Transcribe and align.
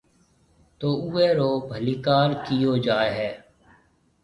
تو 0.79 0.87
اُوئي 1.03 1.27
رو 1.37 1.51
ڀليڪار 1.69 2.27
ڪئيو 2.45 2.73
جائي 2.85 3.09
هيَ۔ 3.17 3.31